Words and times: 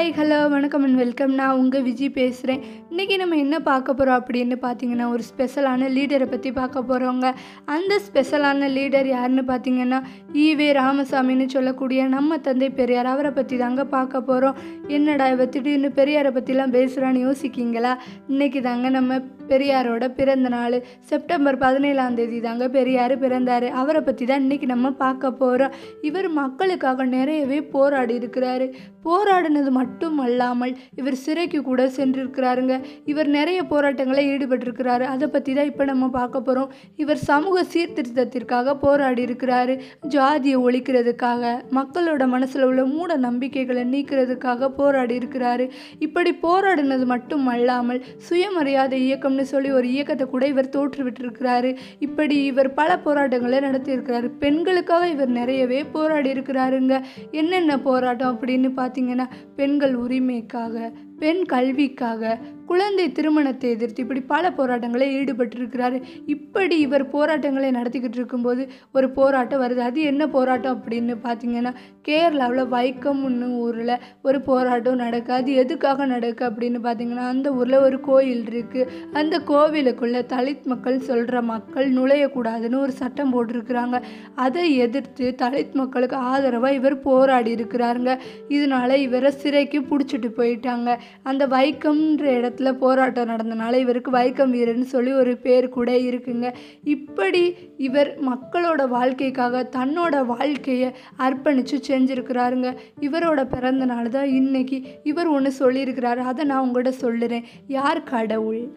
Hi 0.00 0.14
hello 0.18 0.36
வணக்கம் 0.48 0.84
and 0.84 0.96
welcome 0.96 1.32
நான் 1.34 1.56
உங்கள் 1.56 1.82
விஜய் 1.82 2.10
பேசுகிறேன் 2.10 2.60
இன்றைக்கி 2.90 3.16
நம்ம 3.16 3.36
என்ன 3.36 3.56
பார்க்க 3.60 3.94
போகிறோம் 3.94 4.18
அப்படின்னு 4.20 4.56
பார்த்தீங்கன்னா 4.62 5.06
ஒரு 5.08 5.22
ஸ்பெஷலான 5.22 5.88
லீடரை 5.96 6.26
பற்றி 6.30 6.50
பார்க்க 6.52 6.80
போகிறோங்க 6.80 7.26
அந்த 7.64 7.98
ஸ்பெஷலான 8.06 8.68
லீடர் 8.76 9.06
யாருன்னு 9.06 9.42
பார்த்தீங்கன்னா 9.42 9.98
ஈவே 10.44 10.68
ராமசாமின்னு 10.72 11.46
சொல்லக்கூடிய 11.46 12.06
நம்ம 12.06 12.38
தந்தை 12.38 12.68
பெரியார். 12.70 13.06
அவரை 13.06 13.30
பற்றி 13.30 13.56
தாங்க 13.56 13.84
பார்க்க 13.84 14.20
போகிறோம் 14.20 14.56
என்னடா 14.88 15.26
இவ 15.28 15.46
திடீர்னு 15.46 15.90
பெரியாரை 16.00 16.32
பற்றிலாம் 16.38 16.74
பேசுகிறான்னு 16.76 17.26
யோசிக்கிங்களா? 17.26 17.92
இன்றைக்கி 18.28 18.60
தாங்க 18.60 18.88
நம்ம 18.88 19.20
பெரியாரோட 19.48 20.08
பிறந்த 20.14 20.48
நாள். 20.48 20.78
செப்டம்பர் 21.00 21.58
பதினேழாம் 21.58 22.14
தேதி 22.14 22.40
தாங்க 22.40 22.68
பெரியார் 22.78 23.16
பிறந்தார். 23.18 23.68
அவரை 23.82 24.00
பற்றி 24.00 24.24
தான் 24.24 24.42
இன்றைக்கி 24.46 24.68
நம்ம 24.74 24.94
பார்க்க 25.04 25.34
போகிறோம் 25.44 25.76
இவர் 26.00 26.30
மக்களுக்காக 26.42 27.08
நிறையவே 27.16 27.60
போராடி 27.76 28.16
இருக்கிறாரு. 28.22 28.68
போராடினது 29.04 29.70
மட்டும் 29.70 29.88
அல்லாமல் 29.98 30.72
இவர் 31.00 31.16
சிறைக்கு 31.22 31.58
கூட 31.62 31.82
சென்றிருக்கிறாருங்க. 31.96 32.74
இவர் 33.04 33.28
நிறைய 33.36 33.60
போராட்டங்களை 33.64 34.22
ஈடுபட்டிருக்கிறாரு. 34.32 35.04
அதை 35.14 35.26
பற்றி 35.28 35.52
தான் 35.54 35.68
இப்போ 35.70 35.84
நம்ம 35.84 36.08
பார்க்க 36.16 36.40
போகிறோம் 36.40 36.70
இவர் 37.02 37.20
சமூக 37.30 37.64
சீர்திருத்தத்திற்காக 37.72 38.74
போராடி 38.84 39.22
இருக்கிறாரு 39.28 39.74
ஜாதியை 40.14 40.58
ஒழிக்கிறதுக்காக 40.66 41.52
மக்களோட 41.78 42.26
மனசில் 42.34 42.66
உள்ள 42.68 42.84
மூட 42.94 43.16
நம்பிக்கைகளை 43.26 43.84
நீக்கிறதுக்காக 43.94 44.70
போராடி 44.78 45.14
இருக்கிறாரு 45.20 45.66
இப்படி 45.98 46.32
போராடினது 46.44 47.06
மட்டும் 47.14 47.46
அல்லாமல் 47.54 48.02
சுயமரியாதை 48.28 48.98
இயக்கம்னு 49.06 49.46
சொல்லி 49.52 49.70
ஒரு 49.78 49.88
இயக்கத்தை 49.94 50.26
கூட 50.26 50.46
இவர் 50.46 50.72
தோற்றுவிட்டிருக்கிறாரு. 50.76 51.72
இப்படி 51.98 52.38
இவர் 52.44 52.70
பல 52.80 52.90
போராட்டங்களை 53.06 53.60
நடத்தியிருக்கிறாரு. 53.68 54.30
பெண்களுக்காக 54.44 55.08
இவர் 55.08 55.32
நிறையவே 55.40 55.82
போராடி 55.96 56.30
இருக்கிறாருங்க 56.34 56.94
என்னென்ன 57.40 57.78
போராட்டம் 57.88 58.32
அப்படின்னு 58.34 58.70
பார்த்தீங்கன்னா 58.80 59.28
பெண் 59.56 59.78
உரிமைக்காக 59.96 60.74
பெண் 61.22 61.42
கல்விக்காக 61.52 62.38
குழந்தை 62.70 63.04
திருமணத்தை 63.12 63.68
எதிர்த்து 63.70 64.02
இப்படி 64.02 64.20
பல 64.32 64.50
போராட்டங்களை 64.58 65.06
ஈடுபட்டிருக்கிறாரு. 65.20 65.98
இப்படி 66.26 66.76
இவர் 66.78 67.04
போராட்டங்களை 67.14 67.70
நடத்திக்கிட்டு 67.70 68.18
இருக்கும்போது 68.18 68.62
ஒரு 68.92 69.10
போராட்டம் 69.10 69.62
வருது. 69.62 69.82
அது 69.88 70.00
என்ன 70.10 70.28
போராட்டம் 70.34 70.76
அப்படின்னு 70.76 71.14
பார்த்தீங்கன்னா 71.24 71.72
கேரளாவில் 72.08 72.70
வைக்கம்னு 72.74 73.48
ஊரில் 73.64 73.94
ஒரு 74.22 74.40
போராட்டம் 74.40 75.00
நடக்கு. 75.02 75.32
அது 75.32 75.54
எதுக்காக 75.62 76.06
நடக்கு 76.06 76.44
அப்படின்னு 76.50 76.78
பார்த்தீங்கன்னா 76.86 77.26
அந்த 77.32 77.52
ஊரில் 77.52 77.78
ஒரு 77.78 78.00
கோயில் 78.00 78.44
இருக்குது 78.50 78.86
அந்த 79.12 79.40
கோவிலுக்குள்ளே 79.50 80.22
தலித் 80.34 80.70
மக்கள் 80.72 81.00
சொல்கிற 81.00 81.42
மக்கள் 81.52 81.88
நுழையக்கூடாதுன்னு 81.92 82.84
ஒரு 82.84 82.94
சட்டம் 83.00 83.34
போட்டிருக்கிறாங்க. 83.34 84.02
அதை 84.46 84.76
எதிர்த்து 84.76 85.34
தலித் 85.42 85.76
மக்களுக்கு 85.82 86.16
ஆதரவாக 86.32 86.78
இவர் 86.80 86.98
போராடி 87.08 87.54
இருக்கிறாருங்க 87.54 88.18
இதனால 88.48 89.00
இவரை 89.08 89.32
சிறைக்கு 89.42 89.80
பிடிச்சிட்டு 89.90 90.30
போயிட்டாங்க. 90.38 90.98
அந்த 91.22 91.46
வைக்கம்ன்ற 91.46 92.30
இடத்துல 92.40 92.72
போராட்டம் 92.72 93.28
நடந்தனால 93.28 93.72
இவருக்கு 93.72 94.10
வைக்கம் 94.10 94.52
வீரர்னு 94.52 94.80
சொல்லி 94.80 95.12
ஒரு 95.12 95.36
பேர் 95.36 95.68
கூட 95.68 95.92
இருக்குங்க. 95.92 96.54
இப்படி 96.84 97.54
இவர் 97.76 98.18
மக்களோட 98.28 98.88
வாழ்க்கைக்காக 98.88 99.68
தன்னோட 99.76 100.26
வாழ்க்கையை 100.26 100.94
அர்ப்பணித்து 101.18 101.80
செஞ்சுருக்கிறாருங்க. 101.88 102.76
இவரோட 103.00 103.44
பிறந்த 103.44 103.84
நாள் 103.84 104.08
தான் 104.08 104.28
இன்னைக்கு 104.28 104.82
இவர் 105.02 105.26
ஒன்று 105.26 105.52
சொல்லியிருக்கிறாரு. 105.58 106.16
அதை 106.16 106.44
நான் 106.44 106.68
உங்கள்கிட்ட 106.68 106.92
சொல்லுறேன். 107.00 107.42
யார் 107.66 108.02
கடவுள்? 108.02 108.68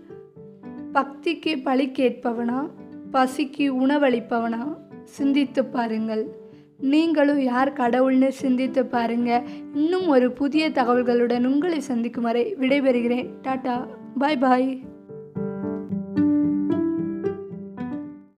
பக்திக்கு 0.94 1.62
பழி 1.64 1.88
கேட்பவனா? 1.88 2.70
பசிக்கு 3.14 3.58
உணவளிப்பவனா? 3.58 4.78
சிந்தித்து 5.04 5.66
பாருங்கள். 5.66 6.42
நீங்களும் 6.84 7.42
யார் 7.42 7.74
கடவுள்னு 7.74 8.28
சிந்தித்து 8.28 8.86
பாருங்க. 8.86 9.44
இன்னும் 9.74 10.08
ஒரு 10.08 10.32
புதிய 10.32 10.70
தகவல்களுடன் 10.70 11.46
உங்களை 11.46 11.80
சந்திக்கும் 11.80 12.24
வரை 12.24 12.56
விடைபெறுகிறேன். 12.60 13.30
Tata 13.44 13.88
bye 14.18 14.38
bye. 14.38 14.93